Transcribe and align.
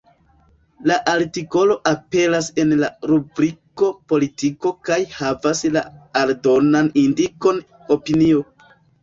La 0.91 0.95
artikolo 1.09 1.75
aperas 1.91 2.47
en 2.63 2.73
la 2.79 2.89
rubriko 3.11 3.91
“Politiko” 4.15 4.73
kaj 4.91 4.99
havas 5.19 5.63
la 5.77 5.85
aldonan 6.23 6.91
indikon 7.05 7.63
“Opinio”. 7.99 8.43